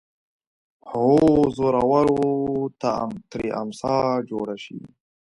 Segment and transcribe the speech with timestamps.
[0.91, 1.11] هو
[1.57, 2.07] زورور
[2.81, 2.91] ته
[3.29, 3.95] ترې امسا
[4.29, 4.79] جوړه شي